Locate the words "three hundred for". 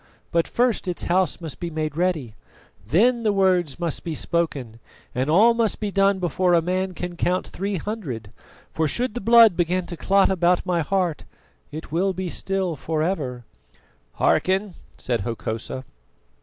7.45-8.87